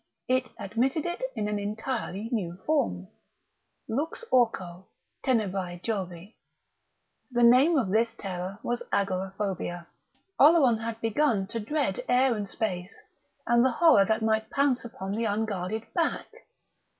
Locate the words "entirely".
1.59-2.27